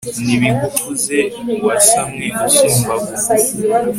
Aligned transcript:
nibigukuze, 0.25 1.19
wasamwe 1.65 2.25
usumba 2.45 2.93
abo 2.97 3.09